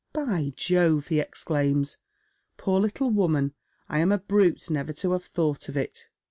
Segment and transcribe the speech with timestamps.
[0.13, 1.97] "By Jove!" he exclaims,"
[2.57, 3.53] poor little woman,
[3.87, 6.09] I am a brute, never to have thought of it.